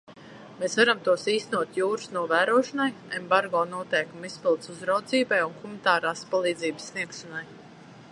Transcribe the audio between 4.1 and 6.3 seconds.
izpildes uzraudzībai un humanitārās